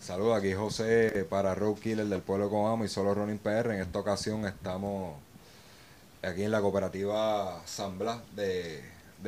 [0.00, 3.72] Saludos, aquí José para Road Killer del pueblo de Coamo y solo Ronin PR.
[3.74, 5.14] En esta ocasión estamos
[6.22, 8.82] aquí en la cooperativa San Blas de,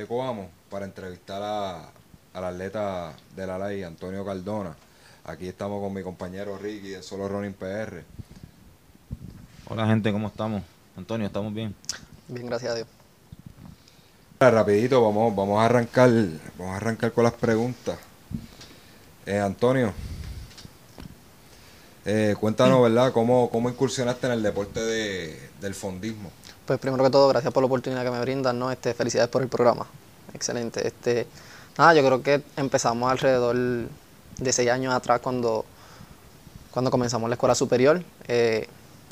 [0.09, 1.91] Coamo para entrevistar a,
[2.35, 4.75] al atleta de la ley, Antonio Cardona.
[5.25, 8.03] Aquí estamos con mi compañero Ricky de solo Ronin PR.
[9.73, 10.65] Hola gente, ¿cómo estamos?
[10.97, 11.73] Antonio, ¿estamos bien?
[12.27, 12.89] Bien, gracias a Dios.
[14.41, 16.11] Rapidito, vamos, vamos a arrancar,
[16.59, 17.97] vamos a arrancar con las preguntas.
[19.27, 19.93] Eh, Antonio,
[22.05, 23.13] eh, cuéntanos, ¿verdad?
[23.13, 26.33] ¿Cómo, ¿Cómo incursionaste en el deporte de, del fondismo?
[26.67, 28.73] Pues primero que todo, gracias por la oportunidad que me brindan, ¿no?
[28.73, 29.87] Este, felicidades por el programa.
[30.35, 30.85] Excelente.
[30.85, 31.29] Este,
[31.79, 35.65] nada, yo creo que empezamos alrededor de seis años atrás cuando,
[36.73, 38.03] cuando comenzamos la escuela superior.
[38.27, 38.67] Eh,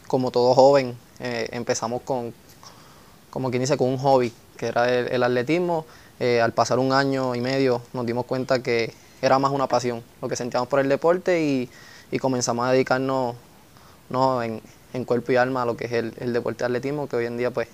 [0.08, 2.34] como todo joven, eh, empezamos con,
[3.30, 5.86] como quien dice, con un hobby, que era el, el atletismo.
[6.18, 10.02] Eh, al pasar un año y medio nos dimos cuenta que era más una pasión,
[10.20, 11.70] lo que sentíamos por el deporte y,
[12.10, 13.36] y comenzamos a dedicarnos
[14.10, 14.42] ¿no?
[14.42, 14.60] en,
[14.94, 17.26] en cuerpo y alma a lo que es el, el deporte de atletismo, que hoy
[17.26, 17.68] en día pues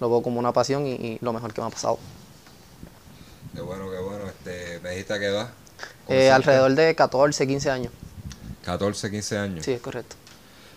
[0.00, 1.98] lo veo como una pasión y, y lo mejor que me ha pasado.
[3.52, 4.26] Qué bueno, qué bueno.
[4.28, 5.48] Este, ¿Me dijiste a qué edad?
[6.08, 7.92] Eh, alrededor de 14, 15 años.
[8.64, 9.64] 14, 15 años.
[9.64, 10.14] Sí, es correcto.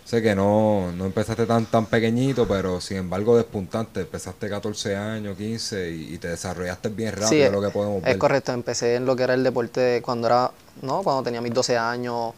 [0.06, 4.02] Sé que no, no empezaste tan tan pequeñito, pero sin embargo despuntante.
[4.02, 8.02] Empezaste 14 años, 15 y, y te desarrollaste bien rápido, Sí, es lo que podemos
[8.02, 8.12] ver.
[8.12, 11.54] Es correcto, empecé en lo que era el deporte cuando era, no, cuando tenía mis
[11.54, 12.34] 12 años,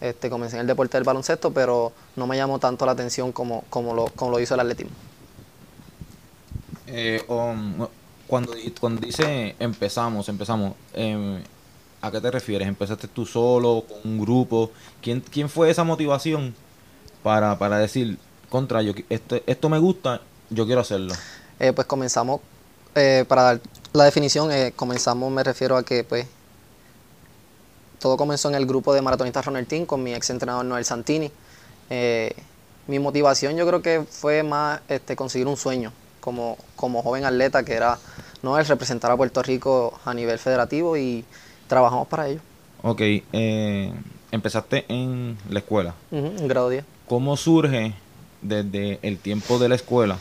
[0.00, 3.64] este, comencé en el deporte del baloncesto, pero no me llamó tanto la atención como,
[3.70, 4.92] como, lo, como lo hizo el atletismo.
[6.86, 7.86] Eh, um,
[8.26, 11.42] cuando, cuando dice empezamos, empezamos, em,
[12.00, 12.68] ¿a qué te refieres?
[12.68, 14.70] ¿Empezaste tú solo, con un grupo?
[15.02, 16.54] ¿Quién, quién fue esa motivación
[17.22, 21.14] para, para decir, contra, yo, qui- esto, esto me gusta, yo quiero hacerlo?
[21.60, 22.40] Eh, pues comenzamos,
[22.94, 23.60] eh, para dar
[23.92, 26.26] la definición, eh, comenzamos, me refiero a que pues
[28.00, 31.30] todo comenzó en el grupo de maratonistas Runner Team con mi ex entrenador Noel Santini.
[31.90, 32.32] Eh,
[32.86, 37.62] mi motivación yo creo que fue más este, conseguir un sueño como, como joven atleta
[37.64, 37.98] que era
[38.42, 38.58] ¿no?
[38.58, 41.24] el representar a Puerto Rico a nivel federativo y
[41.66, 42.40] trabajamos para ello.
[42.82, 43.00] Ok,
[44.30, 45.94] empezaste en la escuela.
[46.12, 46.84] En grado 10.
[47.08, 47.94] ¿Cómo surge
[48.42, 50.18] desde el tiempo de la escuela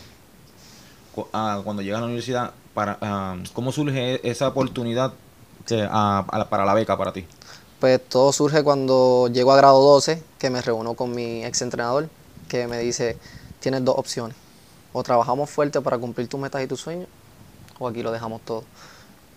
[1.13, 2.51] cu- a cuando llegas a la universidad?
[2.73, 2.97] Para,
[3.53, 5.13] ¿Cómo surge esa oportunidad
[6.49, 7.25] para la beca para ti?
[7.79, 12.09] Pues todo surge cuando llego a grado 12, que me reúno con mi ex entrenador,
[12.47, 13.17] que me dice,
[13.59, 14.35] tienes dos opciones.
[14.93, 17.07] O trabajamos fuerte para cumplir tus metas y tus sueños,
[17.79, 18.63] o aquí lo dejamos todo.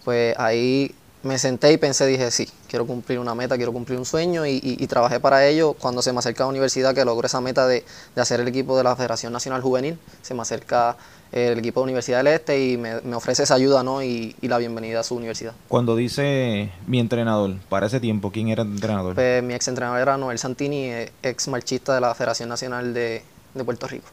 [0.04, 4.06] Pues ahí me senté y pensé, dije, sí, quiero cumplir una meta, quiero cumplir un
[4.06, 5.74] sueño y, y- y trabajé para ello.
[5.74, 8.48] Cuando se me acerca a la universidad, que logro esa meta de, de hacer el
[8.48, 10.96] equipo de la Federación Nacional Juvenil, se me acerca
[11.32, 14.02] el equipo de Universidad del Este y me, me ofrece esa ayuda ¿no?
[14.02, 15.52] y, y la bienvenida a su universidad.
[15.68, 19.14] Cuando dice mi entrenador, para ese tiempo, ¿quién era el entrenador?
[19.14, 23.22] Pues, mi ex entrenador era Noel Santini, eh, ex marchista de la Federación Nacional de,
[23.54, 24.06] de Puerto Rico.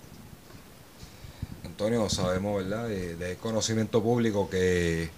[1.66, 2.88] Antonio, sabemos, ¿verdad?
[2.88, 5.09] De, de conocimiento público que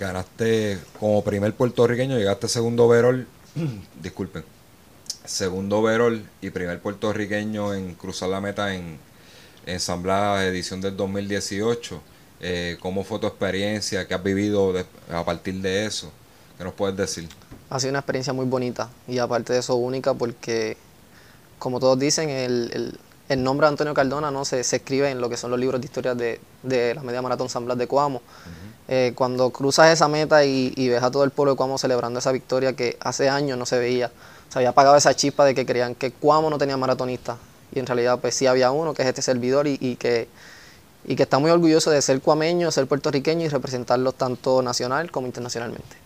[0.00, 3.26] ganaste como primer puertorriqueño, llegaste segundo overall,
[4.02, 4.42] disculpen,
[5.24, 8.98] segundo overall y primer puertorriqueño en cruzar la meta en,
[9.66, 12.00] en San Blas, edición del 2018.
[12.42, 14.08] Eh, ¿Cómo fue tu experiencia?
[14.08, 16.10] ¿Qué has vivido de- a partir de eso?
[16.56, 17.28] ¿Qué nos puedes decir?
[17.68, 20.76] Ha sido una experiencia muy bonita y aparte de eso única porque,
[21.58, 25.20] como todos dicen, el, el- el nombre de Antonio Cardona no se, se escribe en
[25.20, 27.86] lo que son los libros de historia de, de la media maratón San Blas de
[27.86, 28.22] Coamo.
[28.92, 32.18] Eh, cuando cruzas esa meta y, y ves a todo el pueblo de Coamo celebrando
[32.18, 34.10] esa victoria que hace años no se veía,
[34.48, 37.36] se había apagado esa chispa de que creían que Coamo no tenía maratonista
[37.72, 40.26] y en realidad pues sí había uno que es este servidor y, y que
[41.04, 45.28] y que está muy orgulloso de ser cuameño, ser puertorriqueño y representarlos tanto nacional como
[45.28, 45.96] internacionalmente.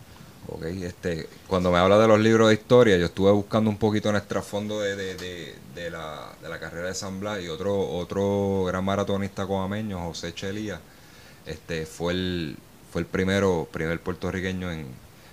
[0.48, 4.10] Ok, este, cuando me habla de los libros de historia, yo estuve buscando un poquito
[4.10, 7.80] en el trasfondo de, de, de, de la, la carrera de San Blas y otro,
[7.80, 10.78] otro gran maratonista coameño, José Chelía,
[11.46, 12.56] este, fue el,
[12.94, 14.86] fue el primero, primer puertorriqueño en,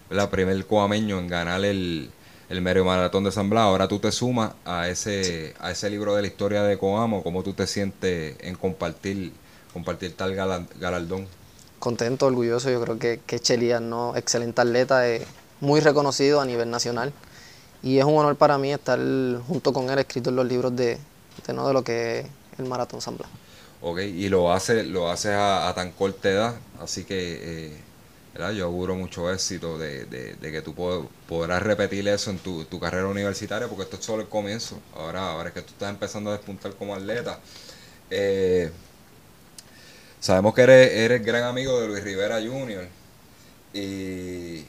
[0.09, 2.09] la primer coameño en ganar el,
[2.49, 3.65] el medio maratón de San Blas.
[3.65, 7.43] Ahora tú te sumas a ese, a ese libro de la historia de Coamo, ¿cómo
[7.43, 9.31] tú te sientes en compartir,
[9.73, 11.27] compartir tal gala- galardón?
[11.77, 12.71] contento, orgulloso.
[12.71, 14.15] Yo creo que, que Chelías, ¿no?
[14.17, 15.21] excelente atleta, es
[15.59, 17.13] muy reconocido a nivel nacional.
[17.83, 18.97] Y es un honor para mí estar
[19.47, 20.97] junto con él escrito en los libros de,
[21.45, 21.67] de, ¿no?
[21.67, 22.25] de lo que es
[22.57, 23.29] el Maratón San Blas.
[23.81, 27.77] Ok, y lo hace, lo hace a, a tan corta edad, así que eh,
[28.33, 28.51] ¿verdad?
[28.53, 32.63] Yo auguro mucho éxito de, de, de que tú pod- podrás repetir eso en tu,
[32.65, 34.79] tu carrera universitaria, porque esto es solo el comienzo.
[34.95, 37.39] Ahora, ahora es que tú estás empezando a despuntar como atleta.
[38.11, 38.71] Eh,
[40.19, 42.87] sabemos que eres, eres gran amigo de Luis Rivera Jr.
[43.73, 44.65] Y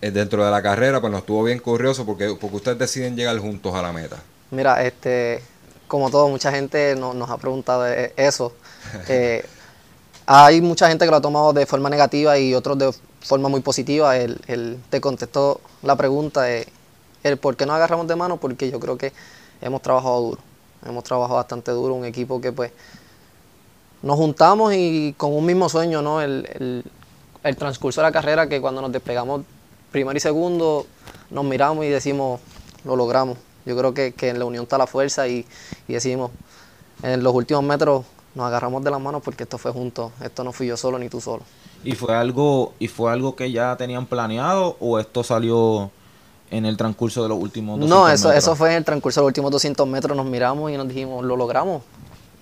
[0.00, 3.38] eh, dentro de la carrera, pues nos estuvo bien curioso porque, porque ustedes deciden llegar
[3.38, 4.22] juntos a la meta.
[4.50, 5.42] Mira, este,
[5.92, 8.52] como todo, mucha gente no- nos ha preguntado e- eso.
[9.08, 9.44] Eh,
[10.24, 13.60] hay mucha gente que lo ha tomado de forma negativa y otros de forma muy
[13.60, 14.16] positiva.
[14.16, 18.96] El- te contestó la pregunta, el por qué nos agarramos de mano, porque yo creo
[18.96, 19.12] que
[19.60, 20.40] hemos trabajado duro.
[20.86, 22.72] Hemos trabajado bastante duro, un equipo que pues
[24.02, 26.22] nos juntamos y con un mismo sueño, ¿no?
[26.22, 26.84] El, el-
[27.44, 29.42] el transcurso de la carrera, que cuando nos despegamos
[29.90, 30.86] primero y segundo,
[31.30, 32.40] nos miramos y decimos,
[32.84, 33.36] lo logramos.
[33.66, 35.46] Yo creo que, que en la unión está la fuerza y,
[35.88, 36.30] y decimos,
[37.02, 38.04] en los últimos metros
[38.34, 41.08] nos agarramos de las manos porque esto fue juntos, esto no fui yo solo ni
[41.08, 41.42] tú solo.
[41.84, 45.90] ¿Y fue algo y fue algo que ya tenían planeado o esto salió
[46.50, 48.44] en el transcurso de los últimos 200 No, eso, metros?
[48.44, 51.24] eso fue en el transcurso de los últimos 200 metros, nos miramos y nos dijimos,
[51.24, 51.82] lo logramos.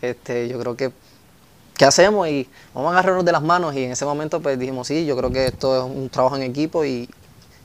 [0.03, 0.93] Este, yo creo que,
[1.77, 2.29] ¿qué hacemos?
[2.29, 5.17] Y vamos a agarrarnos de las manos y en ese momento pues dijimos, sí, yo
[5.17, 7.09] creo que esto es un trabajo en equipo y,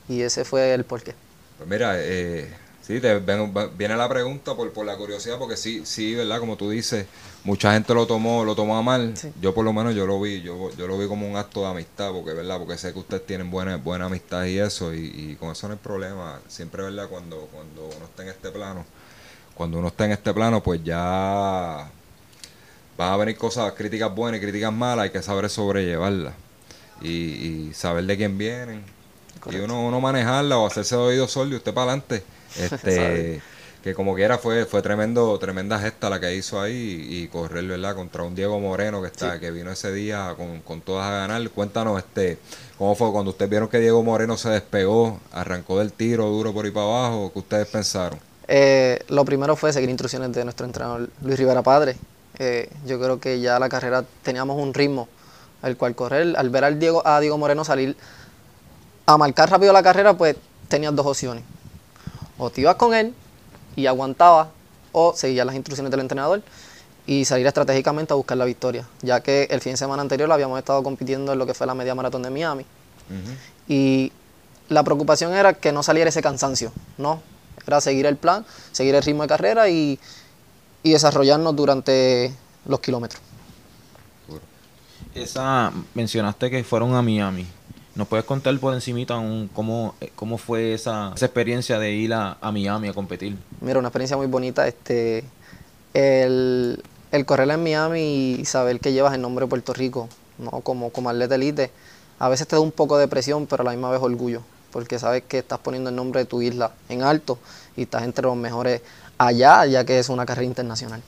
[0.08, 1.14] y ese fue el porqué.
[1.58, 2.50] Pues mira, eh,
[2.86, 6.38] sí, te ven- viene la pregunta por, por la curiosidad, porque sí, sí, ¿verdad?
[6.38, 7.06] Como tú dices,
[7.44, 9.16] mucha gente lo tomó, lo tomó a mal.
[9.16, 9.32] Sí.
[9.40, 11.66] Yo por lo menos yo lo vi, yo, yo lo vi como un acto de
[11.68, 15.36] amistad, porque verdad, porque sé que ustedes tienen buena, buena amistad y eso, y, y
[15.36, 16.40] con eso no hay problema.
[16.48, 17.08] Siempre, ¿verdad?
[17.08, 18.84] Cuando, cuando uno está en este plano,
[19.54, 21.88] cuando uno está en este plano, pues ya
[22.98, 26.34] van a venir cosas, críticas buenas y críticas malas, hay que saber sobrellevarlas.
[27.02, 28.82] Y, y saber de quién vienen.
[29.50, 32.22] Y uno, uno manejarla o hacerse de oídos sordos y usted para adelante.
[32.58, 33.40] Este,
[33.82, 37.94] que como quiera fue, fue tremendo, tremenda gesta la que hizo ahí y correr, ¿verdad?
[37.94, 41.48] Contra un Diego Moreno que está, que vino ese día con, con todas a ganar.
[41.50, 42.38] Cuéntanos, este,
[42.78, 46.64] cómo fue cuando ustedes vieron que Diego Moreno se despegó, arrancó del tiro duro por
[46.64, 48.18] ahí para abajo, ¿qué ustedes pensaron?
[48.48, 51.96] Eh, lo primero fue seguir instrucciones de nuestro entrenador Luis Rivera Padre.
[52.38, 55.08] Eh, yo creo que ya la carrera teníamos un ritmo
[55.62, 56.34] al cual correr.
[56.36, 57.96] Al ver al Diego, a Diego Moreno salir
[59.06, 60.36] a marcar rápido la carrera, pues
[60.68, 61.44] tenías dos opciones.
[62.38, 63.14] O te ibas con él
[63.76, 64.48] y aguantabas,
[64.92, 66.42] o seguías las instrucciones del entrenador
[67.06, 68.86] y salir estratégicamente a buscar la victoria.
[69.02, 71.74] Ya que el fin de semana anterior habíamos estado compitiendo en lo que fue la
[71.74, 72.64] media maratón de Miami.
[73.68, 74.12] Y
[74.68, 77.22] la preocupación era que no saliera ese cansancio, ¿no?
[77.66, 79.98] Era seguir el plan, seguir el ritmo de carrera y,
[80.82, 82.32] y desarrollarnos durante
[82.64, 83.22] los kilómetros.
[85.14, 87.46] Esa, mencionaste que fueron a Miami.
[87.96, 92.12] ¿Nos puedes contar por encimita un- cómo, eh, cómo fue esa, esa experiencia de ir
[92.12, 93.36] a, a Miami a competir?
[93.62, 94.68] Mira, una experiencia muy bonita.
[94.68, 95.24] Este,
[95.94, 100.08] el, el correr en Miami y saber que llevas el nombre de Puerto Rico,
[100.38, 100.50] ¿no?
[100.60, 101.70] como, como atleta elite,
[102.18, 104.98] a veces te da un poco de presión, pero a la misma vez orgullo, porque
[104.98, 107.38] sabes que estás poniendo el nombre de tu isla en alto
[107.76, 108.82] y estás entre los mejores
[109.16, 111.02] allá, ya que es una carrera internacional.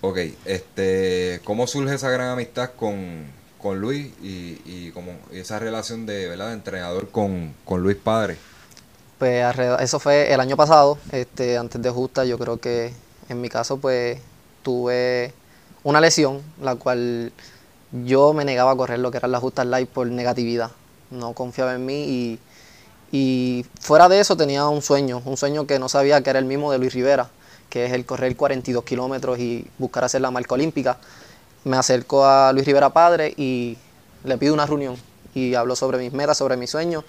[0.00, 3.26] Ok, este, ¿cómo surge esa gran amistad con,
[3.62, 6.52] con Luis y, y como esa relación de, ¿verdad?
[6.52, 8.36] entrenador con, con Luis Padre?
[9.18, 9.44] Pues
[9.80, 12.92] eso fue el año pasado, este, antes de justa, yo creo que
[13.28, 14.18] en mi caso pues
[14.64, 15.32] tuve
[15.84, 17.32] una lesión, la cual
[18.04, 20.72] yo me negaba a correr lo que eran las justas light por negatividad,
[21.10, 22.38] no confiaba en mí y,
[23.12, 26.44] y fuera de eso tenía un sueño, un sueño que no sabía que era el
[26.46, 27.30] mismo de Luis Rivera,
[27.70, 30.98] que es el correr 42 kilómetros y buscar hacer la marca olímpica.
[31.64, 33.76] Me acerco a Luis Rivera Padre y
[34.24, 34.96] le pido una reunión
[35.34, 37.04] y hablo sobre mis metas, sobre mis sueños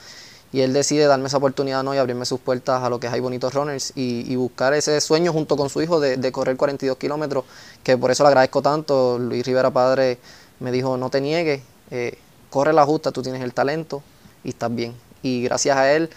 [0.54, 1.96] y él decide darme esa oportunidad ¿no?
[1.96, 5.34] y abrirme sus puertas a lo que es Hay Bonitos Runners y, buscar ese sueño
[5.34, 7.44] junto con su hijo de, correr 42 kilómetros,
[7.84, 9.18] que por eso le agradezco tanto.
[9.18, 10.20] Luis Rivera Padre
[10.60, 12.20] me dijo, no te niegues, eh,
[12.52, 14.04] corre la justa, tú tienes el talento
[14.44, 14.94] y estás bien.
[15.24, 16.12] Y gracias a él,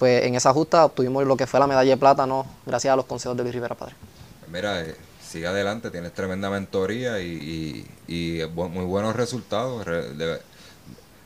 [0.00, 2.44] pues en esa justa obtuvimos lo que fue la medalla de plata, ¿no?
[2.66, 3.94] gracias a los consejos de Luis Rivera Padre.
[4.50, 9.84] Pues eh, sigue adelante, tienes tremenda mentoría y, y, muy buenos resultados.
[9.86, 10.40] De-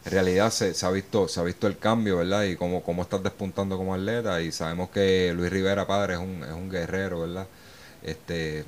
[0.02, 2.44] en realidad se, se ha visto se ha visto el cambio, ¿verdad?
[2.44, 6.42] Y cómo, cómo estás despuntando como atleta y sabemos que Luis Rivera Padre es un,
[6.42, 7.46] es un guerrero, ¿verdad?
[8.02, 8.64] Este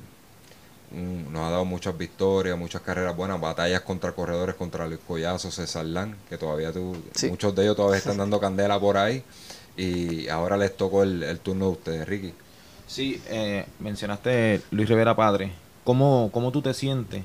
[0.91, 5.49] un- nos ha dado muchas victorias, muchas carreras buenas, batallas contra corredores, contra Luis Collazo,
[5.49, 7.29] César Lan, que todavía tú, Sí.
[7.29, 9.23] muchos de ellos todavía están dando candela por ahí
[9.75, 12.33] y ahora les tocó el, el turno de ustedes, Ricky.
[12.93, 15.51] Sí, eh, mencionaste Luis Rivera Padre.
[15.83, 17.23] ¿Cómo, ¿Cómo tú te sientes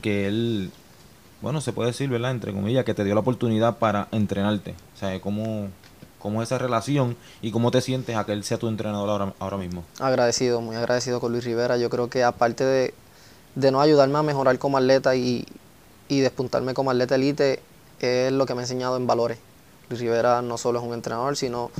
[0.00, 0.70] que él,
[1.42, 2.30] bueno, se puede decir, ¿verdad?
[2.30, 4.74] Entre comillas, que te dio la oportunidad para entrenarte?
[4.94, 5.68] O sea, ¿cómo,
[6.20, 9.34] cómo es esa relación y cómo te sientes a que él sea tu entrenador ahora,
[9.40, 9.84] ahora mismo?
[9.98, 11.76] Agradecido, muy agradecido con Luis Rivera.
[11.76, 12.94] Yo creo que aparte de,
[13.56, 15.44] de no ayudarme a mejorar como atleta y,
[16.08, 17.60] y despuntarme como atleta elite,
[18.00, 19.36] es lo que me ha enseñado en valores.
[19.90, 21.70] Luis Rivera no solo es un entrenador, sino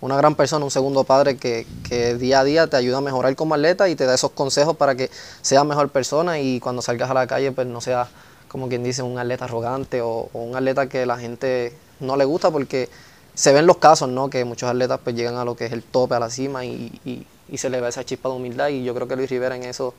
[0.00, 3.34] una gran persona, un segundo padre que, que día a día te ayuda a mejorar
[3.36, 5.10] como atleta y te da esos consejos para que
[5.42, 8.08] seas mejor persona y cuando salgas a la calle pues no seas
[8.48, 12.50] como quien dice un atleta arrogante o, un atleta que la gente no le gusta
[12.50, 12.88] porque
[13.34, 14.30] se ven los casos, ¿no?
[14.30, 16.92] Que muchos atletas pues llegan a lo que es el tope, a la cima y,
[17.04, 19.56] y- y se le ve esa chispa de humildad y yo creo que Luis Rivera
[19.56, 19.94] en eso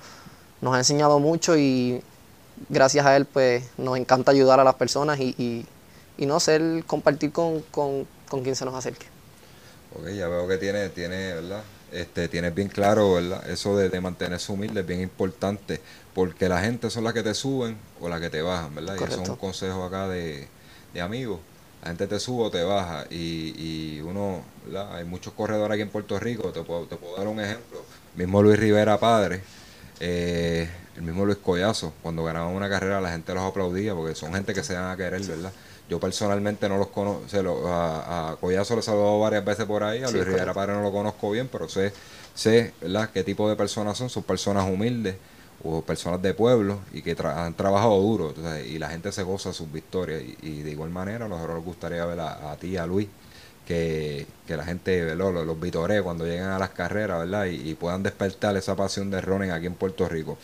[0.62, 2.02] nos ha enseñado mucho y
[2.70, 5.66] gracias a él pues nos encanta ayudar a las personas y, y,
[6.18, 9.08] y no ser, compartir con, con, con quien se nos acerque.
[9.92, 11.64] Ok, ya veo que tiene, tiene, ¿verdad?
[11.92, 13.50] Este, tienes bien claro, ¿verdad?
[13.50, 15.82] Eso de, de mantenerse humilde es bien importante,
[16.14, 18.98] porque la gente son las que te suben o las que te bajan, ¿verdad?
[18.98, 19.32] Y eso es Correcto.
[19.32, 20.48] un consejo acá de,
[20.94, 21.40] de amigos.
[21.82, 23.54] La gente te sube o te baja y,
[23.98, 24.96] y uno, ¿verdad?
[24.96, 27.84] Hay muchos corredores aquí en Puerto Rico, te puedo, te puedo dar un ejemplo.
[28.16, 29.42] Mismo Luis Rivera padre,
[30.00, 31.02] eh, el
[31.54, 34.64] mismo Luis Collazo, cuando ganaban una carrera la gente los aplaudía porque son gente que
[34.64, 35.52] se dan a querer, ¿verdad?
[35.90, 39.84] Yo personalmente no los conozco, lo- a, a Collazo lo he saludado varias veces por
[39.84, 40.54] ahí, a Sí, Luis Rivera correcto.
[40.54, 41.94] padre no lo conozco bien, pero sé,
[42.36, 43.10] sé, ¿verdad?
[43.14, 45.16] Qué tipo de personas son, son personas humildes
[45.64, 49.24] o personas de pueblo y que tra- han trabajado duro entonces, y la gente se
[49.24, 52.56] goza sus victorias y, y de igual manera a nosotros nos gustaría ver a, a
[52.58, 53.08] ti, a Luis,
[53.68, 55.34] que, que la gente ¿verdad?
[55.34, 57.46] los, los vitoree cuando lleguen a las carreras, ¿verdad?
[57.46, 60.38] Y, y puedan despertar esa pasión de running aquí en Puerto Rico.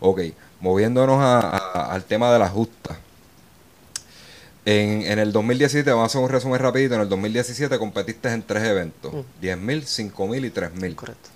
[0.00, 0.20] Ok,
[0.60, 2.96] moviéndonos a- a- al tema de las justas.
[4.66, 8.42] En, en el 2017, vamos a hacer un resumen rapidito, en el 2017 competiste en
[8.42, 10.94] tres eventos, 10.000, 5.000 y 3.000.
[10.94, 11.30] Correcto.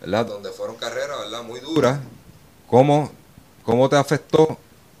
[0.00, 0.26] ¿verdad?
[0.26, 1.42] Donde fueron carreras, ¿verdad?
[1.44, 1.98] Muy duras.
[2.68, 3.10] ¿Cómo,
[3.64, 4.58] cómo te afectó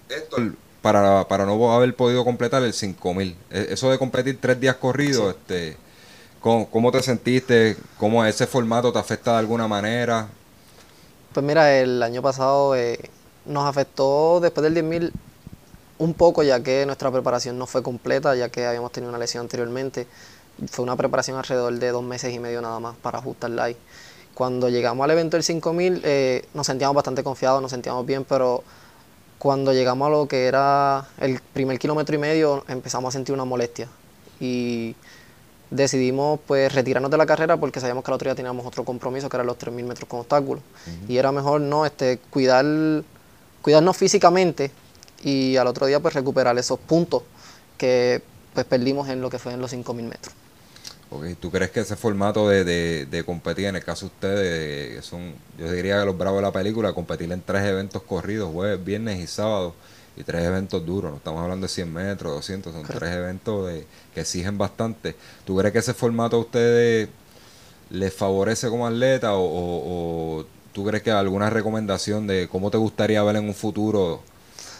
[0.08, 0.36] esto
[0.82, 3.36] para, para no haber podido completar el 5000?
[3.50, 5.76] E- Eso de competir tres días corridos, este,
[6.40, 7.76] ¿cómo, cómo te sentiste?
[7.98, 10.28] ¿Cómo ese formato te afecta de alguna manera?
[11.38, 12.98] Pues mira, el año pasado eh,
[13.46, 15.12] nos afectó después del 10.000
[15.98, 19.42] un poco, ya que nuestra preparación no fue completa, ya que habíamos tenido una lesión
[19.42, 20.08] anteriormente.
[20.68, 23.76] Fue una preparación alrededor de dos meses y medio nada más para ajustar live.
[24.34, 28.64] Cuando llegamos al evento del 5000, eh, nos sentíamos bastante confiados, nos sentíamos bien, pero
[29.38, 33.44] cuando llegamos a lo que era el primer kilómetro y medio, empezamos a sentir una
[33.44, 33.86] molestia.
[34.40, 34.96] Y
[35.70, 39.28] decidimos pues retirarnos de la carrera porque sabíamos que al otro día teníamos otro compromiso
[39.28, 40.62] que eran los 3.000 metros con obstáculos.
[41.08, 42.64] Y era mejor no este, cuidar,
[43.62, 44.70] cuidarnos físicamente
[45.22, 47.22] y al otro día pues recuperar esos puntos
[47.76, 48.22] que
[48.54, 50.34] pues perdimos en lo que fue en los 5.000 metros.
[51.10, 55.04] Ok, ¿Tú crees que ese formato de, de, de competir, en el caso de ustedes,
[55.04, 58.84] son, yo diría que los bravos de la película, competir en tres eventos corridos, jueves,
[58.84, 59.74] viernes y sábado,
[60.18, 63.86] y tres eventos duros, no estamos hablando de 100 metros, 200, son tres eventos de,
[64.14, 65.14] que exigen bastante.
[65.44, 67.08] ¿Tú crees que ese formato a ustedes
[67.90, 72.76] les favorece como atleta o, o- o tú crees que alguna recomendación de cómo te
[72.78, 74.20] gustaría ver en un futuro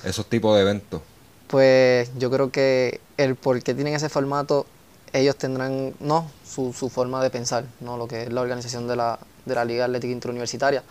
[0.04, 1.00] esos tipos de eventos?
[1.49, 4.66] Pues yo creo que el por qué tienen ese formato,
[5.12, 8.97] ellos tendrán, no, su, su forma de pensar, no lo que es la organización de
[8.97, 10.83] la, de la Liga Atlética Interuniversitaria.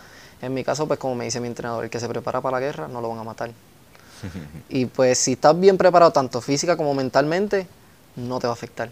[0.42, 2.66] En mi caso, pues como me dice mi entrenador, el que se prepara para la
[2.66, 3.50] guerra no lo van a matar.
[4.68, 7.66] y pues si estás bien preparado tanto física como mentalmente,
[8.16, 8.90] no te va a afectar.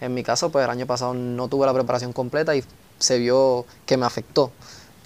[0.00, 2.64] En mi caso, pues el año pasado no tuve la preparación completa y
[2.98, 4.50] se vio que me afectó.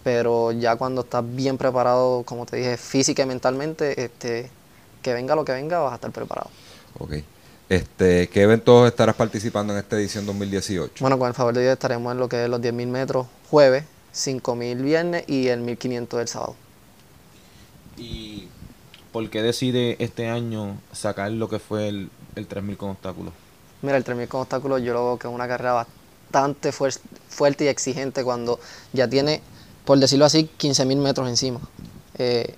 [0.02, 4.50] Pero ya cuando estás bien preparado, como te dije, física y mentalmente, este,
[5.02, 6.50] que venga lo que venga, vas a estar preparado.
[6.98, 7.14] Ok.
[7.68, 10.94] Este, ¿Qué eventos estarás participando en esta edición 2018?
[11.00, 13.84] Bueno, con el favor de Dios estaremos en lo que es los 10.000 metros jueves,
[14.14, 16.56] 5.000 viernes y el 1.500 el sábado.
[17.98, 18.48] ¿Y
[19.18, 23.32] por qué decide este año sacar lo que fue el, el 3000 con obstáculos?
[23.82, 25.72] Mira, el 3.000 con obstáculos yo lo veo que es una carrera
[26.30, 28.60] bastante fuer- fuerte y exigente cuando
[28.92, 29.40] ya tiene,
[29.84, 31.58] por decirlo así, 15.000 metros encima.
[32.16, 32.54] Eh,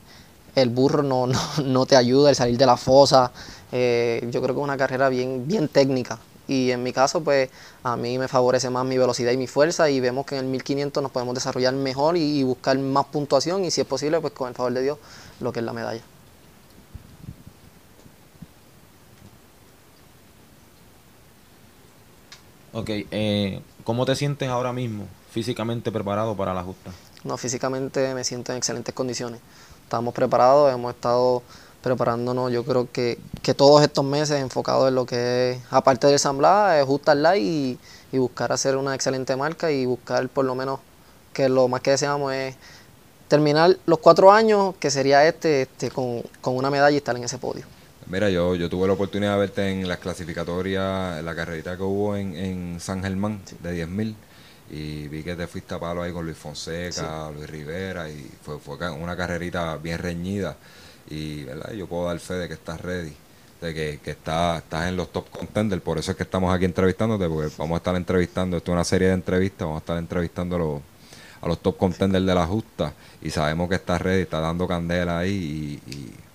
[0.54, 3.32] el burro no, no, no te ayuda, el salir de la fosa.
[3.72, 6.18] eh, yo creo que es una carrera bien, bien técnica.
[6.46, 7.48] Y en mi caso, pues
[7.84, 10.50] a mí me favorece más mi velocidad y mi fuerza y vemos que en el
[10.50, 14.48] 1500 nos podemos desarrollar mejor y buscar más puntuación y si es posible, pues con
[14.50, 14.98] el favor de Dios,
[15.40, 16.02] lo que es la medalla.
[22.72, 26.92] Ok, eh, ¿cómo te sientes ahora mismo físicamente preparado para la justa?
[27.24, 29.40] No, físicamente me siento en excelentes condiciones.
[29.82, 31.42] Estamos preparados, hemos estado
[31.82, 36.18] preparándonos, yo creo que, que todos estos meses enfocados en lo que es, aparte del
[36.18, 37.78] Samblá, es justa live y,
[38.12, 40.78] y buscar hacer una excelente marca y buscar por lo menos
[41.32, 42.54] que lo más que deseamos es
[43.26, 47.24] terminar los cuatro años, que sería este, este con, con una medalla y estar en
[47.24, 47.64] ese podio.
[48.10, 51.84] Mira, yo, yo tuve la oportunidad de verte en las clasificatorias, en la carrerita que
[51.84, 54.14] hubo en, en San Germán de 10.000
[54.70, 58.58] y vi que te fuiste a palo ahí con Luis Fonseca, Luis Rivera y fue,
[58.58, 60.56] fue una carrerita bien reñida
[61.08, 61.72] y ¿verdad?
[61.72, 63.12] yo puedo dar fe de que estás ready.
[63.60, 66.64] de que, que está, estás en los top contenders, por eso es que estamos aquí
[66.64, 69.98] entrevistándote, porque vamos a estar entrevistando, esto es una serie de entrevistas, vamos a estar
[69.98, 70.80] entrevistando a los,
[71.42, 75.20] a los top contenders de la justa y sabemos que estás ready, está dando candela
[75.20, 76.29] ahí y, y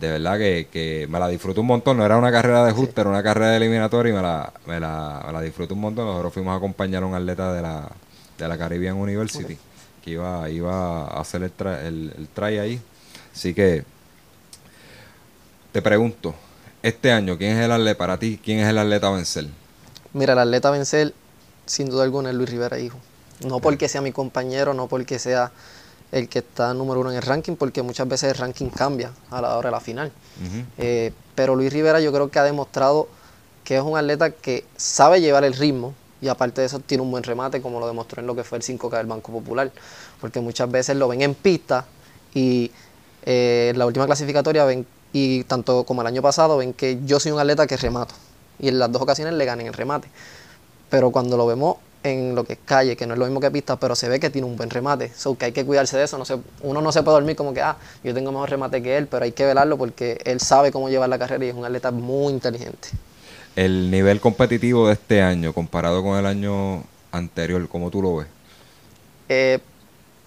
[0.00, 3.00] de verdad que, que me la disfruto un montón, no era una carrera de justa,
[3.00, 6.06] era una carrera de eliminatoria y me la, me la, me la disfruto un montón,
[6.06, 7.88] nosotros fuimos a acompañar a un atleta de la,
[8.38, 9.58] de la Caribbean University
[10.04, 12.80] que iba, iba a hacer el, tra- el, el try ahí,
[13.34, 13.84] así que
[15.72, 16.34] te pregunto,
[16.82, 18.40] este año, ¿quién es el atleta para ti?
[18.42, 19.46] ¿Quién es el atleta a vencer?
[20.12, 21.14] Mira, el atleta a vencer,
[21.66, 22.98] sin duda alguna, es Luis Rivera, hijo.
[23.44, 25.52] No porque sea mi compañero, no porque sea
[26.12, 29.40] el que está número uno en el ranking, porque muchas veces el ranking cambia a
[29.40, 30.12] la hora de la final.
[30.78, 33.08] Eh, pero Luis Rivera yo creo que ha demostrado
[33.64, 37.10] que es un atleta que sabe llevar el ritmo y aparte de eso tiene un
[37.10, 39.70] buen remate como lo demostró en lo que fue el 5K del Banco Popular.
[40.20, 41.84] Porque muchas veces lo ven en pista
[42.34, 42.70] y
[43.24, 47.20] eh, en la última clasificatoria ven, y tanto como el año pasado, ven que yo
[47.20, 48.14] soy un atleta que remato.
[48.58, 50.08] Y en las dos ocasiones le gané en el remate.
[50.90, 51.76] Pero cuando lo vemos
[52.08, 54.18] en lo que es calle, que no es lo mismo que pista, pero se ve
[54.18, 55.12] que tiene un buen remate.
[55.14, 56.18] So que hay que cuidarse de eso.
[56.18, 58.96] No se, uno no se puede dormir como que, ah, yo tengo mejor remate que
[58.96, 61.64] él, pero hay que velarlo porque él sabe cómo llevar la carrera y es un
[61.64, 62.88] atleta muy inteligente.
[63.56, 68.28] El nivel competitivo de este año comparado con el año anterior, ¿cómo tú lo ves?
[69.28, 69.58] Eh,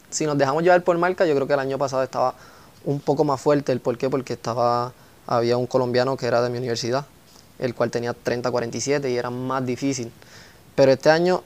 [0.09, 2.35] si nos dejamos llevar por marca, yo creo que el año pasado estaba
[2.83, 3.71] un poco más fuerte.
[3.71, 4.09] ¿El por qué?
[4.09, 4.93] Porque estaba,
[5.27, 7.05] había un colombiano que era de mi universidad,
[7.59, 10.11] el cual tenía 30-47 y era más difícil.
[10.75, 11.43] Pero este año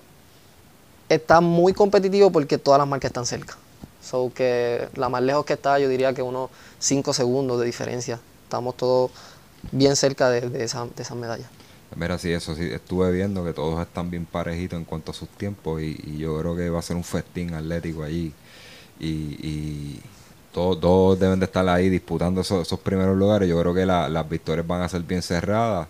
[1.10, 3.56] está muy competitivo porque todas las marcas están cerca.
[4.02, 8.20] So que la más lejos que está, yo diría que unos 5 segundos de diferencia.
[8.44, 9.12] Estamos todos
[9.72, 11.50] bien cerca de, de esa, de esas medallas.
[11.96, 15.30] Mira, sí, eso sí, estuve viendo que todos están bien parejitos en cuanto a sus
[15.30, 18.34] tiempos y, yo creo que va a ser un festín atlético allí
[19.00, 20.00] y,
[20.52, 23.50] todos, deben de estar ahí disputando esos, primeros lugares.
[23.50, 25.88] Yo creo que la- las victorias van a ser bien cerradas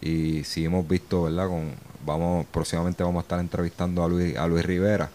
[0.00, 1.46] y si hemos visto, ¿verdad?
[1.48, 1.72] Con,
[2.04, 5.10] vamos próximamente vamos a estar entrevistando a Luis, a Luis Rivera.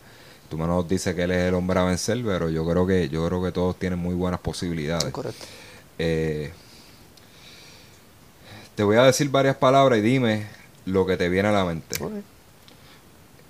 [0.50, 3.10] Tú me nos dices que él es el hombre a vencer, pero yo creo que
[3.10, 5.12] yo creo que todos tienen muy buenas posibilidades.
[5.12, 5.46] Correcto.
[6.00, 6.51] Eh,
[8.75, 10.48] te voy a decir varias palabras y dime
[10.85, 11.98] lo que te viene a la mente.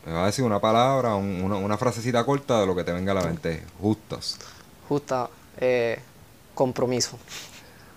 [0.06, 2.94] Me vas a decir una palabra, un- una, una frasecita corta de lo que te
[2.94, 3.62] venga a la mente.
[3.82, 4.38] Justas.
[4.88, 6.00] Justa, eh,
[6.56, 7.20] compromiso.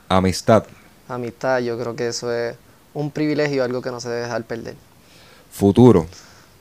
[0.09, 0.65] Amistad.
[1.09, 2.57] amistad, yo creo que eso es
[2.95, 4.75] un privilegio, algo que no se debe dejar perder.
[5.51, 6.07] Futuro.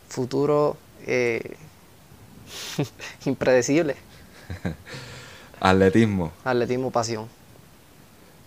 [0.10, 1.56] Futuro eh,
[3.26, 3.96] impredecible,
[5.60, 6.32] Atletismo.
[6.44, 7.28] atletismo, pasión.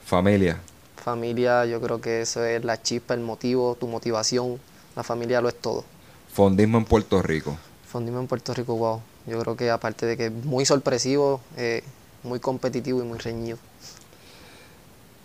[0.04, 0.58] Familia.
[0.96, 4.60] Familia, yo creo que eso es la chispa, el motivo, tu motivación.
[4.96, 5.84] La familia lo es todo.
[6.32, 7.56] Fondismo en Puerto Rico.
[7.88, 9.00] Fondismo en Puerto Rico, wow.
[9.26, 11.82] Yo creo que aparte de que es muy sorpresivo, eh,
[12.22, 13.58] muy competitivo y muy reñido.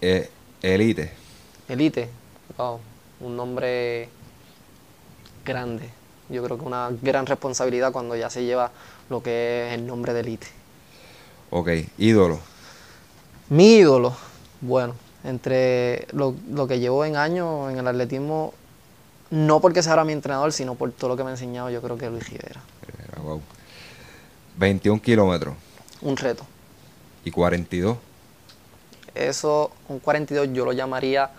[0.01, 0.29] Eh,
[0.61, 1.11] elite.
[1.67, 2.09] Elite,
[2.57, 2.79] wow.
[3.19, 4.09] Un nombre
[5.47, 5.89] grande.
[6.29, 8.71] Yo creo que una gran responsabilidad cuando ya se lleva
[9.09, 10.47] lo que es el nombre de Elite.
[11.49, 11.69] Ok.
[11.97, 12.39] Ídolo.
[13.49, 14.13] Mi ídolo,
[14.59, 18.53] bueno, entre lo, lo que llevo en años en el atletismo,
[19.29, 21.81] no porque sea ahora mi entrenador, sino por todo lo que me ha enseñado, yo
[21.81, 22.61] creo que Luis Rivera.
[22.87, 23.41] Eh, wow.
[24.57, 25.55] 21 kilómetros
[26.01, 26.43] Un reto.
[27.23, 27.97] y 42.
[29.15, 31.29] Eso, un 42, yo lo llamaría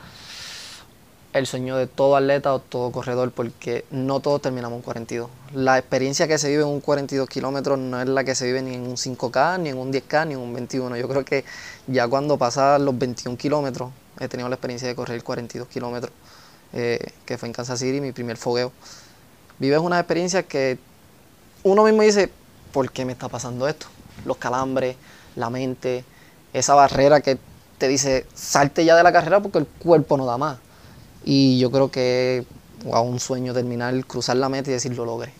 [1.32, 5.28] el sueño de todo atleta o todo corredor, porque no todos terminamos un 42.
[5.54, 8.62] La experiencia que se vive en un 42 kilómetros no es la que se vive
[8.62, 10.96] ni en un 5K, ni en un 10K, ni en un 21.
[10.96, 11.44] Yo creo que
[11.86, 16.12] ya cuando pasa los 21 kilómetros, he tenido la experiencia de correr 42 kilómetros,
[16.72, 18.72] eh, que fue en Kansas City, mi primer fogueo.
[19.58, 20.78] Vives una experiencia que
[21.62, 22.30] uno mismo dice,
[22.72, 23.86] ¿por qué me está pasando esto?
[24.24, 24.96] Los calambres,
[25.36, 26.04] la mente,
[26.52, 27.38] esa barrera que
[27.76, 30.58] te dice, salte ya de la carrera porque el cuerpo no da más.
[31.30, 32.46] Y yo creo que
[32.84, 35.34] wow, un sueño terminar, cruzar la meta y decir lo logré.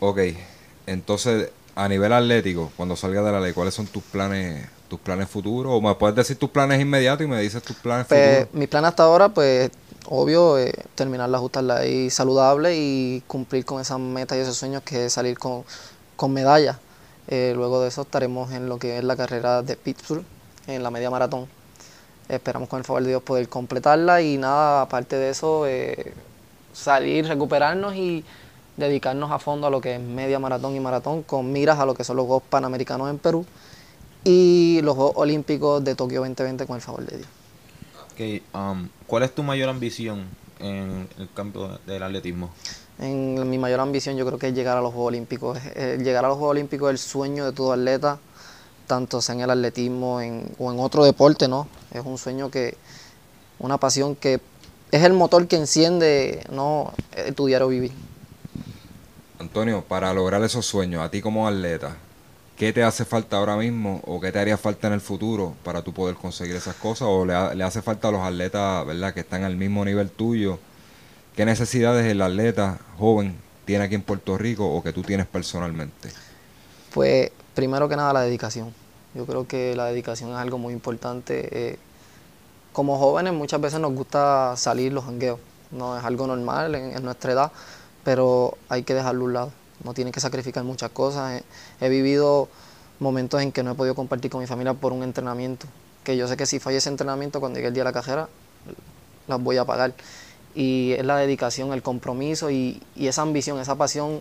[0.00, 0.18] Ok.
[0.86, 5.28] Entonces, a nivel atlético, cuando salgas de la ley, ¿cuáles son tus planes, tus planes
[5.28, 5.72] futuros?
[5.74, 8.48] O me puedes decir tus planes inmediatos y me dices tus planes Pues, futuros.
[8.52, 9.70] mi plan hasta ahora, pues,
[10.06, 14.82] obvio, eh, terminar la justa ley saludable y cumplir con esas metas y esos sueños
[14.82, 15.64] que es salir con,
[16.16, 16.78] con medallas.
[17.28, 20.24] Eh, luego de eso estaremos en lo que es la carrera de Pittsburgh,
[20.68, 21.48] en la media maratón.
[22.28, 26.12] Esperamos con el favor de Dios poder completarla y nada, aparte de eso, eh,
[26.72, 28.24] salir, recuperarnos y
[28.76, 31.94] dedicarnos a fondo a lo que es media maratón y maratón con miras a lo
[31.94, 33.46] que son los Juegos Panamericanos en Perú
[34.24, 37.28] y los Juegos Olímpicos de Tokio 2020 con el favor de Dios.
[38.12, 40.24] Ok, um, ¿Cuál es tu mayor ambición
[40.58, 42.50] en el campo del atletismo?
[42.98, 45.58] En mi mayor ambición yo creo que es llegar a los Juegos Olímpicos.
[45.74, 48.18] Eh, llegar a los Juegos Olímpicos es el sueño de todo atleta,
[48.86, 51.68] tanto sea en el atletismo en- o en otro deporte, ¿no?
[51.96, 52.76] Es un sueño que,
[53.58, 54.40] una pasión que
[54.92, 56.92] es el motor que enciende ¿no?
[57.12, 57.92] eh, tu diario vivir.
[59.38, 61.96] Antonio, para lograr esos sueños, a ti como atleta,
[62.56, 65.82] ¿qué te hace falta ahora mismo o qué te haría falta en el futuro para
[65.82, 67.08] tú poder conseguir esas cosas?
[67.10, 70.10] ¿O le, ha- le hace falta a los atletas, verdad, que están al mismo nivel
[70.10, 70.58] tuyo?
[71.36, 76.10] ¿Qué necesidades el atleta joven tiene aquí en Puerto Rico o que tú tienes personalmente?
[76.92, 78.72] Pues primero que nada la dedicación.
[79.14, 81.48] Yo creo que la dedicación es algo muy importante.
[81.52, 81.78] eh,
[82.76, 87.32] como jóvenes muchas veces nos gusta salir los jangueos, no es algo normal en, nuestra
[87.32, 87.52] edad,
[88.04, 89.52] pero hay que dejarlo a un lado.
[89.82, 91.40] No tienen que sacrificar muchas cosas.
[91.80, 92.50] He, he vivido
[93.00, 95.66] momentos en que no he podido compartir con mi familia por un entrenamiento,
[96.04, 98.28] que yo sé que si falla ese entrenamiento cuando llegue el día de la cajera,
[99.26, 99.94] las voy a pagar.
[100.54, 104.20] Y es la dedicación, el compromiso y, y esa ambición, esa pasión,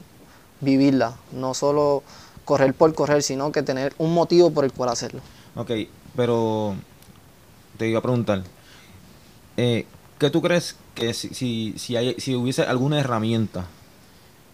[0.61, 1.15] vivirla.
[1.33, 2.03] No solo
[2.45, 5.19] correr por correr, sino que tener un motivo por el cual hacerlo.
[5.57, 5.71] Ok,
[6.15, 6.77] pero
[7.77, 8.43] te iba a preguntar,
[9.57, 9.85] eh,
[10.19, 13.65] ¿qué tú crees que si, si, si, hay, si hubiese alguna herramienta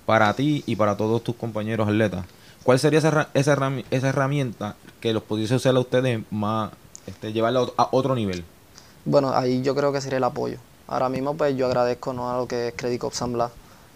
[0.05, 2.25] para ti y para todos tus compañeros atletas,
[2.63, 6.71] ¿cuál sería esa, esa, esa herramienta que los pudiese usar a ustedes más,
[7.07, 8.43] este, llevarla a ot- a otro nivel?
[9.05, 10.57] Bueno, ahí yo creo que sería el apoyo.
[10.87, 12.29] Ahora mismo pues yo agradezco ¿no?
[12.31, 13.51] a lo que es Credit Corp San Blas,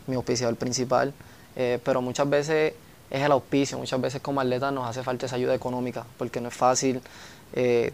[0.08, 1.14] mi auspiciador principal,
[1.56, 2.74] eh, pero muchas veces
[3.10, 6.50] es el auspicio, muchas veces como atletas nos hace falta esa ayuda económica, porque no
[6.50, 7.02] es fácil
[7.54, 7.94] eh,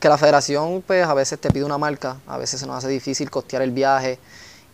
[0.00, 2.88] que la federación pues a veces te pide una marca, a veces se nos hace
[2.88, 4.18] difícil costear el viaje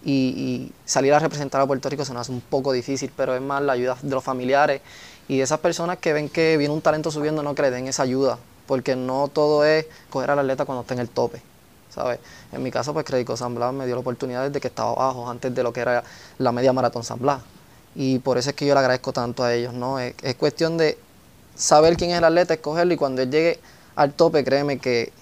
[0.05, 3.41] y, salir a representar a Puerto Rico se nos hace un poco difícil, pero es
[3.41, 4.81] más la ayuda de los familiares
[5.29, 7.87] y de esas personas que ven que viene un talento subiendo, no que le den
[7.87, 11.41] esa ayuda, porque no todo es coger al atleta cuando está en el tope.
[11.89, 12.19] ¿sabes?
[12.51, 15.29] En mi caso, pues Crédito San Blas me dio la oportunidad desde que estaba abajo,
[15.29, 16.03] antes de lo que era
[16.39, 17.43] la media maratón San Blas.
[17.95, 19.99] Y por eso es que yo le agradezco tanto a ellos, ¿no?
[19.99, 20.99] Es, es cuestión de
[21.55, 23.61] saber quién es el atleta, escogerlo y cuando él llegue
[23.97, 25.13] al tope, créeme que,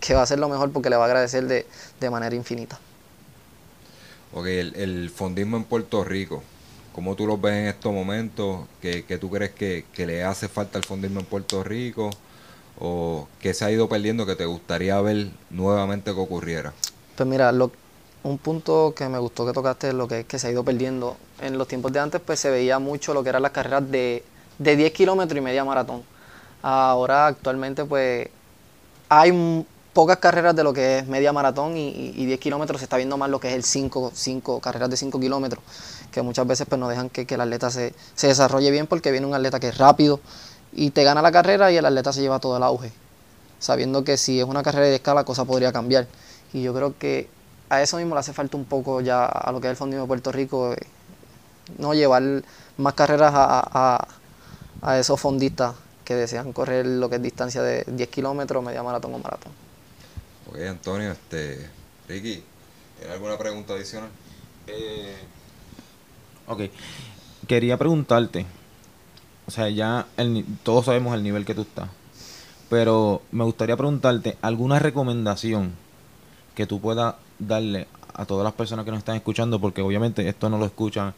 [0.00, 1.66] que va a ser lo mejor porque le va a agradecer de,
[2.00, 2.80] de manera infinita.
[4.32, 6.42] Ok, el, el fondismo en Puerto Rico,
[6.92, 8.66] ¿cómo tú lo ves en estos momentos?
[8.80, 12.10] ¿Qué, qué tú crees que, que le hace falta al fondismo en Puerto Rico?
[12.78, 16.74] ¿O qué se ha ido perdiendo que te gustaría ver nuevamente que ocurriera?
[17.14, 17.72] Pues mira, lo-
[18.22, 20.64] un punto que me gustó que tocaste es lo que es que se ha ido
[20.64, 21.16] perdiendo.
[21.38, 24.24] En los tiempos de antes pues se veía mucho lo que eran las carreras de,
[24.58, 26.04] de 10 kilómetros y media maratón.
[26.62, 28.28] Ahora actualmente pues
[29.08, 32.80] hay pocas carreras de lo que es media maratón y, y- y 10 kilómetros.
[32.80, 35.62] Se está viendo más lo que es el 5, 5 carreras de 5 kilómetros,
[36.12, 39.34] que muchas veces pues no dejan que, el atleta se, desarrolle bien porque viene un
[39.34, 40.20] atleta que es rápido
[40.72, 42.92] y te gana la carrera y el atleta se lleva todo el auge.
[43.60, 46.06] Sabiendo que si es una carrera de escala, la cosa podría cambiar.
[46.52, 47.28] Y yo creo que
[47.70, 50.02] a eso mismo le hace falta un poco ya a lo que es el Fondismo
[50.04, 50.78] de Puerto Rico, eh,
[51.78, 52.22] no llevar
[52.78, 55.74] más carreras a esos fondistas
[56.08, 59.52] que desean correr lo que es distancia de 10 kilómetros, media maratón o maratón.
[60.48, 61.68] Ok, Antonio, este,
[62.08, 62.42] Ricky,
[62.96, 64.08] ¿tienes alguna pregunta adicional?
[66.46, 66.62] Ok,
[67.46, 68.46] quería preguntarte,
[69.46, 71.90] o sea, ya el todos sabemos el nivel que tú estás,
[72.70, 75.74] pero me gustaría preguntarte alguna recomendación
[76.54, 80.48] que tú puedas darle a todas las personas que nos están escuchando, porque obviamente esto
[80.48, 81.12] no lo escuchan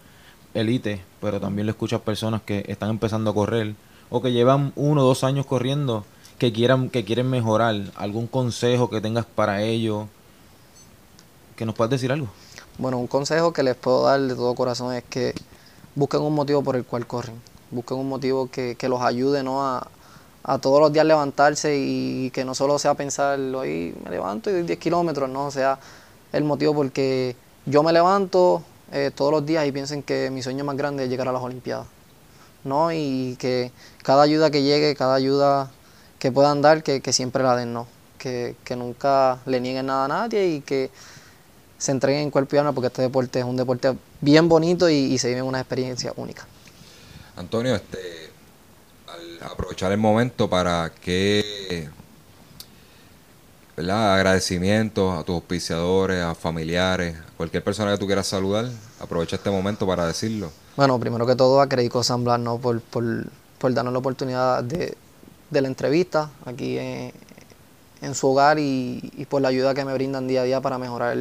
[0.52, 3.76] elite, pero también lo escuchan personas que están empezando a correr
[4.10, 6.04] o que llevan uno o dos años corriendo,
[6.38, 10.06] que quieran, que quieren mejorar, algún consejo que tengas para ellos,
[11.56, 12.28] que nos puedas decir algo.
[12.78, 15.34] Bueno, un consejo que les puedo dar de todo corazón es que
[15.94, 17.40] busquen un motivo por el cual corren.
[17.70, 19.62] Busquen un motivo que, que los ayude ¿no?
[19.64, 19.86] a,
[20.42, 24.54] a todos los días levantarse y que no solo sea pensar, hoy me levanto y
[24.54, 25.78] doy 10 kilómetros, no, sea
[26.32, 30.64] el motivo porque yo me levanto eh, todos los días y piensen que mi sueño
[30.64, 31.86] más grande es llegar a las Olimpiadas.
[32.64, 32.92] ¿No?
[32.92, 35.70] Y que cada ayuda que llegue, cada ayuda
[36.18, 37.86] que puedan dar, que, siempre la den, ¿no?
[38.18, 40.90] Que, que nunca le nieguen nada a nadie y que
[41.78, 44.94] se entreguen en cuerpo y alma porque este deporte es un deporte bien bonito y,
[44.94, 46.46] y se vive una experiencia única.
[47.36, 48.30] Antonio, este,
[49.06, 51.88] al aprovechar el momento para que,
[53.76, 54.14] ¿verdad?
[54.14, 58.68] Agradecimientos a tus auspiciadores, a familiares, a cualquier persona que tú quieras saludar,
[59.00, 60.50] aprovecha este momento para decirlo.
[60.76, 63.04] Bueno, primero que todo a Crédito San Blas, por, por,
[63.58, 64.96] por darnos la oportunidad de,
[65.50, 67.12] de la entrevista aquí en,
[68.02, 70.78] en su hogar y, y por la ayuda que me brindan día a día para
[70.78, 71.16] mejorar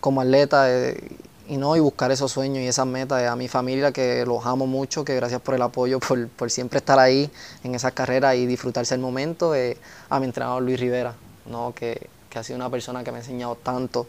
[0.00, 1.16] como atleta eh,
[1.48, 4.44] y no y buscar esos sueños y esas metas eh, a mi familia que los
[4.46, 7.30] amo mucho que gracias por el apoyo por, por siempre estar ahí
[7.62, 9.76] en esas carreras y disfrutarse el momento eh,
[10.08, 11.14] a mi entrenador Luis Rivera
[11.46, 14.06] no que, que ha sido una persona que me ha enseñado tanto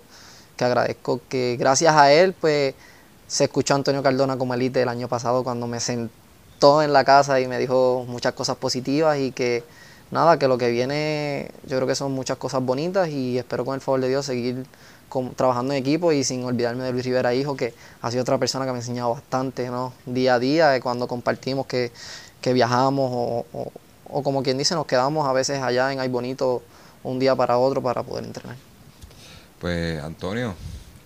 [0.56, 2.74] que agradezco que gracias a él pues
[3.28, 7.40] se escuchó Antonio Cardona como elite el año pasado cuando me sentó en la casa
[7.40, 9.64] y me dijo muchas cosas positivas y que
[10.12, 13.76] nada, que lo que viene yo creo que son muchas cosas bonitas y espero con
[13.76, 14.66] el favor de Dios seguir
[15.36, 18.66] trabajando en equipo y sin olvidarme de Luis Rivera Hijo, que ha sido otra persona
[18.66, 19.94] que me ha enseñado bastante, ¿no?
[20.06, 21.92] Día a día, cuando compartimos que,
[22.54, 23.72] viajamos o,
[24.10, 26.62] o, como quien dice, nos quedamos a veces allá en Ay Bonito
[27.04, 28.56] un día para otro para poder entrenar.
[29.60, 30.54] Pues Antonio,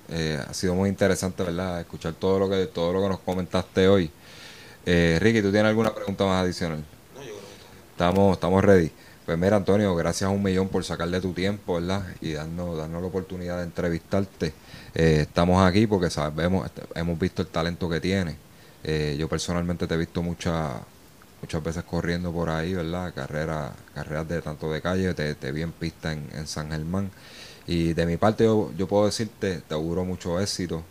[0.10, 1.80] eh, ha sido muy interesante, ¿verdad?
[1.82, 4.12] Escuchar todo lo que todo lo que nos comentaste hoy.
[4.86, 6.84] Eh, Ricky, ¿tú tienes alguna pregunta más adicional?
[7.16, 8.92] No, yo creo que estamos, estamos ready.
[9.26, 12.04] Pues mira, Antonio, gracias a un millón por sacarle tu tiempo, ¿verdad?
[12.20, 14.54] Y darnos, darnos la oportunidad de entrevistarte.
[14.96, 18.38] Eh, estamos aquí porque sabemos, hemos visto el talento que tiene.
[18.84, 20.72] Eh, yo personalmente te he visto muchas
[21.42, 23.14] muchas veces corriendo por ahí, ¿verdad?
[23.14, 27.12] Carreras, carreras de tanto de calle, te, te vi en pista en, San Germán.
[27.70, 30.84] Y de mi parte yo, yo puedo decirte, te auguro mucho éxito.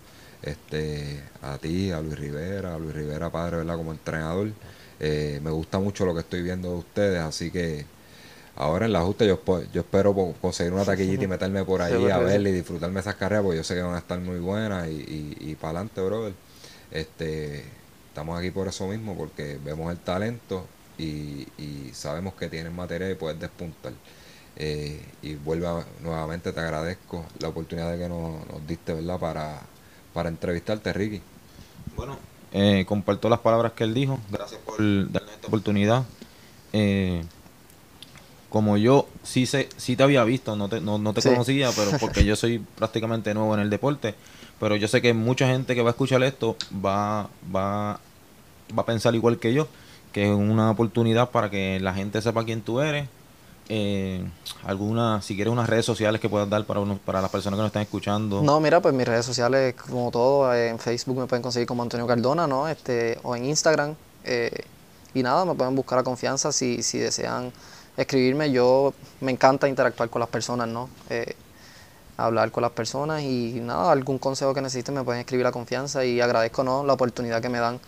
[0.42, 3.76] Este, a ti, a Luis Rivera, a Luis Rivera padre, ¿verdad?
[3.76, 4.52] Como entrenador.
[5.00, 7.84] Eh, me gusta mucho lo que estoy viendo de ustedes, así que
[8.58, 9.40] Ahora en la ajuste yo,
[9.72, 13.44] yo espero conseguir una taquillita y meterme por ahí a verle y disfrutarme esas carreras
[13.44, 16.34] porque yo sé que van a estar muy buenas y, y, para adelante, brother.
[16.90, 17.62] Este,
[18.08, 20.66] estamos aquí por eso mismo, porque vemos el talento
[20.98, 21.46] y,
[21.92, 23.92] sabemos que tienen materia y puedes despuntar.
[24.60, 25.68] Eh, y vuelve
[26.02, 29.20] nuevamente te agradezco la oportunidad de que nos, diste, ¿verdad?
[29.20, 29.60] Para,
[30.12, 31.22] para entrevistarte, Ricky.
[31.96, 32.18] Bueno,
[32.52, 34.18] eh, comparto las palabras que él dijo.
[34.30, 36.04] Gracias por darme esta oportunidad.
[36.72, 37.22] Eh,
[38.48, 42.24] como yo sí sé, sí te había visto, no te, no, te conocía, pero porque
[42.24, 44.16] yo soy prácticamente nuevo en el deporte,
[44.58, 48.00] pero yo sé que mucha gente que va a escuchar esto va, va,
[48.76, 49.68] va a pensar igual que yo,
[50.12, 53.08] que es una oportunidad para que la gente sepa quién tú eres.
[53.68, 54.24] Eh,
[54.64, 57.68] alguna, si quieres unas redes sociales que puedas dar para, para las personas que nos
[57.68, 58.42] están escuchando.
[58.42, 62.06] No, mira, pues mis redes sociales, como todo, en Facebook me pueden conseguir como Antonio
[62.06, 62.68] Cardona, ¿no?
[62.68, 63.94] Este, o en Instagram.
[64.24, 64.64] Eh,
[65.14, 67.52] y nada, me pueden buscar a confianza si, si desean
[67.96, 70.88] escribirme, yo me encanta interactuar con las personas, ¿no?
[71.10, 71.34] Eh,
[72.16, 76.04] hablar con las personas y nada, algún consejo que necesiten me pueden escribir a confianza
[76.04, 76.84] y agradezco ¿no?
[76.84, 77.78] la oportunidad que me dan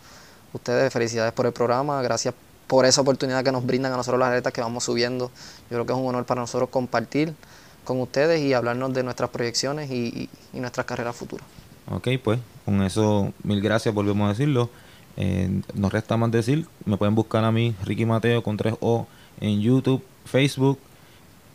[0.53, 2.33] ustedes, felicidades por el programa, gracias
[2.71, 5.33] por esa oportunidad que nos brindan a nosotros las atletas que vamos subiendo.
[5.69, 7.35] Yo creo que es un honor para nosotros compartir
[7.83, 11.45] con ustedes y hablarnos de nuestras proyecciones y, nuestras carreras futuras.
[11.91, 14.71] Ok, pues con eso mil gracias, volvemos a decirlo.
[15.17, 19.09] Eh, nos resta más decir, me pueden buscar a mí, Ricky Mateo, con 3 O
[19.41, 20.79] en YouTube, Facebook,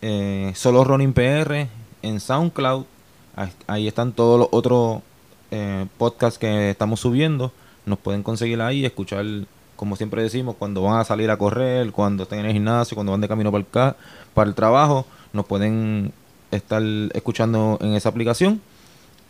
[0.01, 1.69] eh, solo Ronin PR,
[2.01, 2.83] en SoundCloud.
[3.67, 5.01] Ahí están todos los otros
[5.51, 7.53] eh, podcasts que estamos subiendo.
[7.85, 9.25] Nos pueden conseguir ahí y escuchar,
[9.75, 13.11] como siempre decimos, cuando van a salir a correr, cuando estén en el gimnasio, cuando
[13.11, 13.95] van de camino para el,
[14.33, 15.05] para el trabajo.
[15.33, 16.13] Nos pueden
[16.51, 16.81] estar
[17.13, 18.61] escuchando en esa aplicación.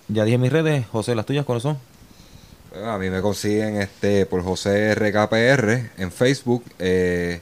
[0.08, 1.78] Ya dije mis redes, José, las tuyas, ¿cuáles son?
[2.84, 6.64] A mí me consiguen este por José RKPR en Facebook.
[6.78, 7.42] Eh,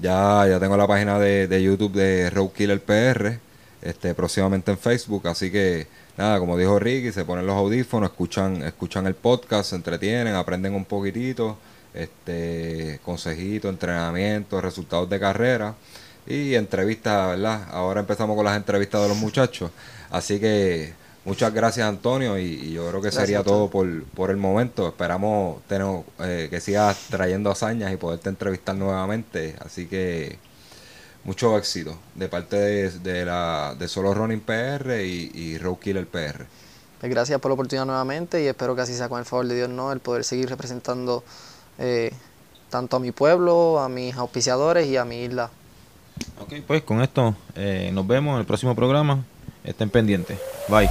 [0.00, 3.40] ya, ya tengo la página de, YouTube de Roadkiller PR,
[3.82, 8.62] este, próximamente en Facebook, así que nada, como dijo Ricky, se ponen los audífonos, escuchan,
[8.62, 11.58] escuchan el podcast, se entretienen, aprenden un poquitito,
[11.94, 15.74] este, consejitos, entrenamientos, resultados de carrera
[16.26, 17.68] y entrevistas, ¿verdad?
[17.70, 19.70] Ahora empezamos con las entrevistas de los muchachos,
[20.10, 20.92] así que
[21.28, 24.88] Muchas gracias Antonio y, yo creo que sería todo por, por, el momento.
[24.88, 25.86] Esperamos tener,
[26.20, 29.54] eh, que sigas trayendo hazañas y poderte entrevistar nuevamente.
[29.60, 30.38] Así que
[31.24, 36.46] mucho éxito de parte de, la, de Solo Running PR y, y Road Killer PR.
[36.98, 39.54] Pues gracias por la oportunidad nuevamente y espero que así sea con el favor de
[39.54, 39.92] Dios, ¿no?
[39.92, 41.22] El poder seguir representando
[41.78, 42.12] eh,
[42.70, 45.50] tanto a mi pueblo, a mis auspiciadores y a mi isla.
[46.40, 49.24] Ok, pues con esto eh, nos vemos en el próximo programa.
[49.64, 50.38] Estén pendientes.
[50.68, 50.88] Bye.